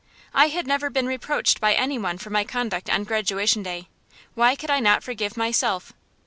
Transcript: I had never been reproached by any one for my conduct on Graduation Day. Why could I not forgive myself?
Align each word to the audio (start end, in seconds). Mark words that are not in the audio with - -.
I 0.33 0.47
had 0.47 0.65
never 0.65 0.89
been 0.89 1.05
reproached 1.05 1.61
by 1.61 1.75
any 1.75 1.99
one 1.99 2.17
for 2.17 2.31
my 2.31 2.43
conduct 2.43 2.89
on 2.89 3.03
Graduation 3.03 3.61
Day. 3.61 3.87
Why 4.33 4.55
could 4.55 4.71
I 4.71 4.79
not 4.79 5.03
forgive 5.03 5.37
myself? 5.37 5.93